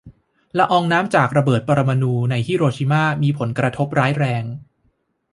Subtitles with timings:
[0.57, 4.43] ละอองน้ำจากระเบิดปรมาณูในฮิโรชิม่ามีผลกระทบร้ายแรง